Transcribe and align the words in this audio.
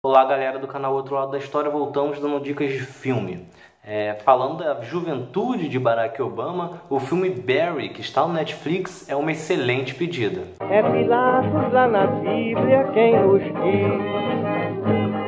Olá 0.00 0.24
galera 0.24 0.60
do 0.60 0.68
canal 0.68 0.94
Outro 0.94 1.16
Lado 1.16 1.32
da 1.32 1.38
História, 1.38 1.68
voltamos 1.68 2.20
dando 2.20 2.38
dicas 2.38 2.70
de 2.70 2.78
filme. 2.78 3.48
É, 3.82 4.14
falando 4.24 4.58
da 4.58 4.80
juventude 4.80 5.68
de 5.68 5.76
Barack 5.76 6.22
Obama, 6.22 6.82
o 6.88 7.00
filme 7.00 7.28
Barry, 7.28 7.88
que 7.88 8.00
está 8.00 8.24
no 8.24 8.32
Netflix, 8.32 9.08
é 9.08 9.16
uma 9.16 9.32
excelente 9.32 9.96
pedida. 9.96 10.44
É 10.70 10.80
Pilatos 10.84 11.72
lá 11.72 11.88
na 11.88 12.06
Bíblia 12.06 12.88
quem 12.94 13.18
nos 13.18 13.42
diz, 13.42 13.56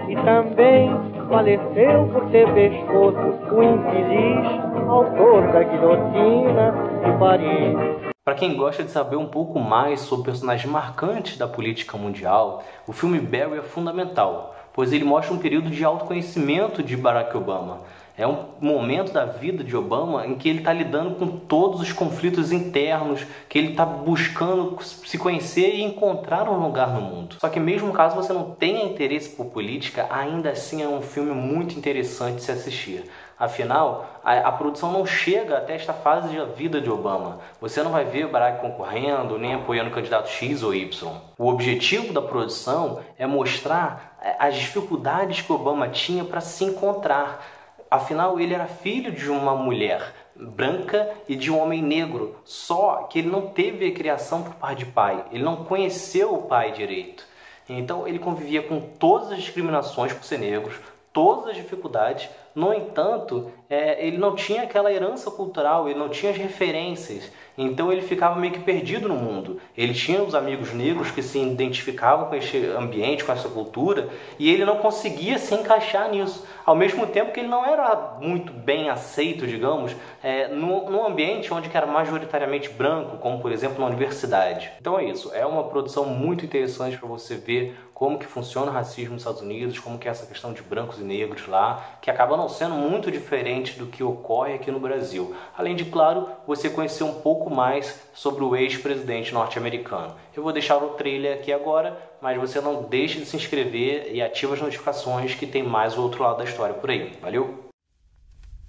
e 0.08 0.14
também 0.24 0.88
faleceu 1.28 2.08
por 2.12 2.30
ter 2.30 2.46
pescoço 2.54 3.18
o 3.52 3.62
infeliz 3.64 4.46
autor 4.88 5.50
da 5.50 5.64
guilhotina 5.64 6.72
de 7.04 7.18
Paris. 7.18 8.10
Para 8.22 8.34
quem 8.36 8.56
gosta 8.56 8.84
de 8.84 8.90
saber 8.92 9.16
um 9.16 9.26
pouco 9.26 9.58
mais 9.58 10.02
sobre 10.02 10.26
personagens 10.26 10.70
marcantes 10.70 11.36
da 11.36 11.48
política 11.48 11.98
mundial, 11.98 12.62
o 12.86 12.92
filme 12.92 13.18
Barry 13.18 13.58
é 13.58 13.62
fundamental, 13.62 14.54
pois 14.80 14.94
ele 14.94 15.04
mostra 15.04 15.34
um 15.34 15.38
período 15.38 15.68
de 15.68 15.84
autoconhecimento 15.84 16.82
de 16.82 16.96
Barack 16.96 17.36
Obama. 17.36 17.82
É 18.16 18.26
um 18.26 18.46
momento 18.58 19.12
da 19.12 19.26
vida 19.26 19.62
de 19.62 19.76
Obama 19.76 20.26
em 20.26 20.36
que 20.36 20.48
ele 20.48 20.60
está 20.60 20.72
lidando 20.72 21.16
com 21.16 21.26
todos 21.26 21.82
os 21.82 21.92
conflitos 21.92 22.50
internos, 22.50 23.26
que 23.46 23.58
ele 23.58 23.72
está 23.72 23.84
buscando 23.84 24.82
se 24.82 25.18
conhecer 25.18 25.74
e 25.74 25.82
encontrar 25.82 26.48
um 26.48 26.58
lugar 26.58 26.94
no 26.94 27.02
mundo. 27.02 27.36
Só 27.38 27.50
que 27.50 27.60
mesmo 27.60 27.92
caso 27.92 28.16
você 28.16 28.32
não 28.32 28.52
tenha 28.52 28.86
interesse 28.86 29.28
por 29.36 29.46
política, 29.46 30.06
ainda 30.08 30.48
assim 30.48 30.82
é 30.82 30.88
um 30.88 31.02
filme 31.02 31.32
muito 31.32 31.78
interessante 31.78 32.36
de 32.36 32.42
se 32.42 32.52
assistir. 32.52 33.04
Afinal, 33.40 34.20
a, 34.22 34.34
a, 34.34 34.52
produção 34.52 34.92
não 34.92 35.06
chega 35.06 35.56
até 35.56 35.74
esta 35.74 35.94
fase 35.94 36.36
da 36.36 36.44
vida 36.44 36.78
de 36.78 36.90
Obama. 36.90 37.38
Você 37.58 37.82
não 37.82 37.90
vai 37.90 38.04
ver 38.04 38.28
Barack 38.28 38.60
concorrendo, 38.60 39.38
nem 39.38 39.54
apoiando 39.54 39.88
o 39.88 39.94
candidato 39.94 40.28
X 40.28 40.62
ou 40.62 40.74
Y. 40.74 41.10
O 41.38 41.48
objetivo 41.48 42.12
da 42.12 42.20
produção 42.20 43.00
é 43.18 43.26
mostrar 43.26 44.09
as 44.38 44.56
dificuldades 44.56 45.40
que 45.40 45.52
Obama 45.52 45.88
tinha 45.88 46.24
para 46.24 46.40
se 46.40 46.64
encontrar. 46.64 47.44
Afinal, 47.90 48.38
ele 48.38 48.54
era 48.54 48.66
filho 48.66 49.10
de 49.10 49.30
uma 49.30 49.54
mulher 49.54 50.14
branca 50.36 51.10
e 51.28 51.36
de 51.36 51.50
um 51.50 51.60
homem 51.60 51.82
negro, 51.82 52.36
só 52.44 53.08
que 53.10 53.18
ele 53.18 53.28
não 53.28 53.48
teve 53.48 53.86
a 53.86 53.92
criação 53.92 54.42
por 54.42 54.54
parte 54.54 54.84
de 54.84 54.86
pai, 54.86 55.24
ele 55.32 55.42
não 55.42 55.64
conheceu 55.64 56.34
o 56.34 56.42
pai 56.42 56.72
direito. 56.72 57.26
Então 57.68 58.06
ele 58.06 58.18
convivia 58.18 58.62
com 58.62 58.80
todas 58.80 59.32
as 59.32 59.38
discriminações 59.38 60.12
por 60.12 60.24
ser 60.24 60.38
negro, 60.38 60.72
todas 61.12 61.50
as 61.50 61.56
dificuldades, 61.56 62.28
no 62.54 62.74
entanto, 62.74 63.52
é, 63.68 64.04
ele 64.04 64.18
não 64.18 64.34
tinha 64.34 64.62
aquela 64.62 64.92
herança 64.92 65.30
cultural, 65.30 65.88
ele 65.88 65.98
não 65.98 66.08
tinha 66.08 66.32
as 66.32 66.38
referências, 66.38 67.30
então 67.56 67.92
ele 67.92 68.02
ficava 68.02 68.38
meio 68.38 68.52
que 68.52 68.60
perdido 68.60 69.08
no 69.08 69.14
mundo. 69.14 69.60
Ele 69.76 69.94
tinha 69.94 70.22
os 70.22 70.34
amigos 70.34 70.72
negros 70.72 71.10
que 71.10 71.22
se 71.22 71.38
identificavam 71.38 72.26
com 72.26 72.34
esse 72.34 72.66
ambiente, 72.66 73.24
com 73.24 73.32
essa 73.32 73.48
cultura, 73.48 74.08
e 74.38 74.50
ele 74.50 74.64
não 74.64 74.76
conseguia 74.76 75.38
se 75.38 75.54
encaixar 75.54 76.10
nisso. 76.10 76.46
Ao 76.64 76.74
mesmo 76.74 77.06
tempo 77.06 77.32
que 77.32 77.40
ele 77.40 77.48
não 77.48 77.64
era 77.64 78.18
muito 78.20 78.52
bem 78.52 78.88
aceito, 78.88 79.46
digamos, 79.46 79.94
é, 80.22 80.48
num, 80.48 81.04
ambiente 81.04 81.52
onde 81.52 81.70
era 81.72 81.86
majoritariamente 81.86 82.68
branco, 82.68 83.16
como 83.18 83.40
por 83.40 83.52
exemplo 83.52 83.80
na 83.80 83.86
universidade. 83.86 84.70
Então 84.80 84.98
é 84.98 85.04
isso, 85.04 85.32
é 85.34 85.44
uma 85.44 85.64
produção 85.64 86.04
muito 86.04 86.44
interessante 86.44 86.96
para 86.96 87.08
você 87.08 87.36
ver 87.36 87.76
como 88.00 88.18
que 88.18 88.24
funciona 88.24 88.70
o 88.70 88.74
racismo 88.74 89.12
nos 89.12 89.20
Estados 89.20 89.42
Unidos, 89.42 89.78
como 89.78 89.98
que 89.98 90.08
é 90.08 90.10
essa 90.10 90.24
questão 90.24 90.54
de 90.54 90.62
brancos 90.62 90.98
e 90.98 91.02
negros 91.02 91.46
lá, 91.46 91.98
que 92.00 92.10
acaba 92.10 92.34
não 92.34 92.48
sendo 92.48 92.74
muito 92.74 93.10
diferente 93.10 93.78
do 93.78 93.88
que 93.88 94.02
ocorre 94.02 94.54
aqui 94.54 94.70
no 94.70 94.80
Brasil. 94.80 95.34
Além 95.54 95.76
de, 95.76 95.84
claro, 95.84 96.26
você 96.46 96.70
conhecer 96.70 97.04
um 97.04 97.20
pouco 97.20 97.49
mais 97.50 98.00
sobre 98.14 98.44
o 98.44 98.54
ex-presidente 98.56 99.34
norte-americano. 99.34 100.14
Eu 100.34 100.42
vou 100.42 100.52
deixar 100.52 100.76
o 100.78 100.90
trailer 100.90 101.38
aqui 101.38 101.52
agora, 101.52 101.98
mas 102.22 102.38
você 102.38 102.60
não 102.60 102.84
deixe 102.84 103.18
de 103.18 103.26
se 103.26 103.36
inscrever 103.36 104.10
e 104.12 104.22
ative 104.22 104.54
as 104.54 104.60
notificações 104.60 105.34
que 105.34 105.46
tem 105.46 105.62
mais 105.62 105.98
o 105.98 106.02
outro 106.02 106.22
lado 106.22 106.38
da 106.38 106.44
história 106.44 106.74
por 106.74 106.90
aí. 106.90 107.18
Valeu? 107.20 107.70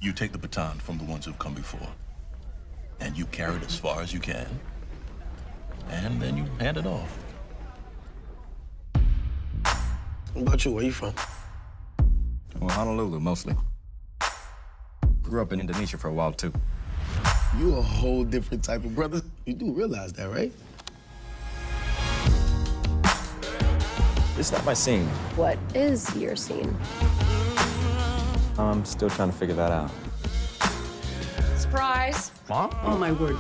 You 0.02 0.14
take 0.14 0.32
the 0.32 0.40
baton 0.40 0.78
from 0.80 0.98
the 0.98 1.06
ones 1.06 1.28
who've 1.28 1.38
come 1.38 1.54
before, 1.54 1.88
and 3.00 3.16
you 3.16 3.28
carry 3.28 3.56
it 3.56 3.66
as 3.66 3.76
far 3.76 4.02
as 4.02 4.12
you 4.12 4.20
can, 4.20 4.48
and 5.90 6.20
then 6.20 6.38
you 6.38 6.46
hand 6.60 6.78
it 6.78 6.88
off. 6.88 7.10
What 10.34 10.44
about 10.44 10.66
you? 10.66 10.74
Where 10.74 10.86
you 10.86 10.92
from? 10.92 11.14
Well, 12.60 12.70
Honolulu, 12.70 13.20
mostly. 13.20 13.56
Grew 15.22 15.42
up 15.42 15.54
in 15.54 15.60
Indonesia 15.60 15.98
for 15.98 16.08
a 16.08 16.14
while, 16.14 16.32
too. 16.32 16.52
You 17.60 17.76
a 17.76 17.82
whole 17.82 18.24
different 18.24 18.64
type 18.64 18.86
of 18.86 18.96
brother. 18.96 19.22
You 19.46 19.54
do 19.54 19.74
realize 19.74 20.14
that, 20.14 20.30
right? 20.30 20.54
It's 24.38 24.52
not 24.52 24.64
my 24.66 24.74
scene. 24.74 25.06
What 25.36 25.60
is 25.76 26.16
your 26.16 26.36
scene? 26.38 26.76
I'm 28.58 28.86
still 28.86 29.10
trying 29.10 29.32
to 29.32 29.38
figure 29.38 29.56
that 29.56 29.72
out. 29.72 29.92
Surprise. 31.58 32.32
Mom? 32.48 32.76
Oh, 32.84 32.98
my 32.98 33.12
word. 33.12 33.38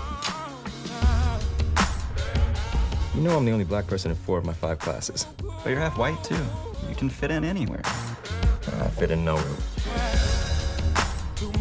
You 3.15 3.21
know 3.21 3.37
I'm 3.37 3.45
the 3.45 3.51
only 3.51 3.65
black 3.65 3.87
person 3.87 4.11
in 4.11 4.17
four 4.17 4.37
of 4.37 4.45
my 4.45 4.53
five 4.53 4.79
classes. 4.79 5.25
But 5.37 5.69
you're 5.69 5.79
half 5.79 5.97
white, 5.97 6.21
too. 6.23 6.45
You 6.89 6.95
can 6.95 7.09
fit 7.09 7.31
in 7.31 7.45
anywhere. 7.45 7.81
I 7.85 8.89
fit 8.89 9.11
in 9.11 9.23
nowhere. 9.23 9.43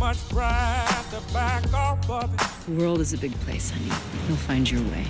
Too 0.00 0.06
much 0.06 0.28
pride 0.30 1.04
to 1.10 1.34
back 1.34 1.74
off 1.74 2.08
of 2.08 2.32
it. 2.32 2.40
The 2.66 2.82
world 2.82 3.00
is 3.02 3.12
a 3.12 3.18
big 3.18 3.38
place, 3.40 3.70
honey. 3.70 3.92
You'll 4.28 4.38
find 4.38 4.70
your 4.70 4.80
way. 4.84 5.04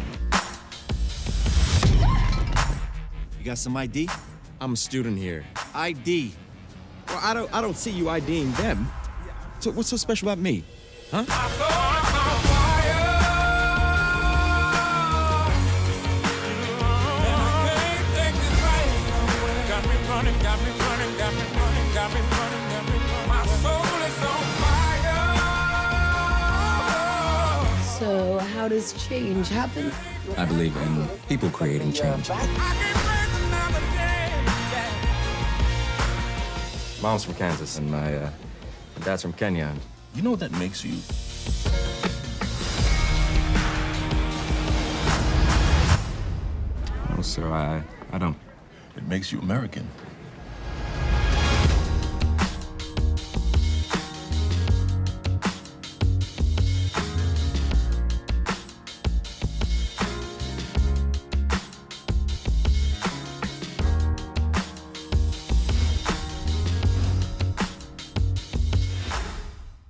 You 3.39 3.45
got 3.45 3.59
some 3.59 3.77
ID? 3.77 4.09
I'm 4.61 4.73
a 4.73 4.77
student 4.77 5.17
here. 5.17 5.45
ID. 5.77 6.35
Well, 7.07 7.21
I 7.23 7.35
don't 7.35 7.55
I 7.55 7.61
don't 7.61 7.77
see 7.77 7.93
you 7.93 8.09
IDing 8.09 8.51
them. 8.55 8.91
So 9.61 9.71
what's 9.71 9.91
so 9.91 9.97
special 9.97 10.27
about 10.29 10.43
me? 10.43 10.65
Huh? 11.13 11.90
Does 28.71 28.93
change 29.09 29.49
happen? 29.49 29.93
I 30.37 30.45
believe 30.45 30.77
in 30.77 31.09
people 31.29 31.51
creating 31.51 31.93
change. 31.93 32.31
Mom's 37.03 37.25
from 37.25 37.35
Kansas, 37.35 37.79
and 37.79 37.91
my, 37.91 38.17
uh, 38.17 38.31
dad's 39.01 39.23
from 39.23 39.33
Kenya. 39.33 39.75
You 40.15 40.23
know 40.23 40.31
what 40.31 40.41
that 40.41 40.53
makes 40.53 40.85
you? 40.85 40.93
No, 47.17 47.23
sir, 47.23 47.51
I, 47.51 47.83
I 48.13 48.19
don't. 48.19 48.37
It 48.97 49.07
makes 49.09 49.33
you 49.33 49.41
American. 49.41 49.89